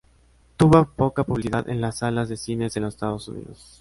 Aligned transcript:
Tuvo 0.57 0.83
poca 0.85 1.23
publicidad 1.23 1.69
en 1.69 1.79
las 1.79 1.99
salas 1.99 2.27
de 2.27 2.35
cines 2.35 2.75
en 2.75 2.81
los 2.81 2.95
Estados 2.95 3.27
Unidos. 3.27 3.69